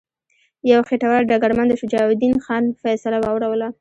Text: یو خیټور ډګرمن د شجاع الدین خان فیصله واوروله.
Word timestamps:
یو 0.71 0.79
خیټور 0.87 1.21
ډګرمن 1.29 1.67
د 1.69 1.73
شجاع 1.81 2.05
الدین 2.09 2.33
خان 2.45 2.63
فیصله 2.81 3.17
واوروله. 3.21 3.67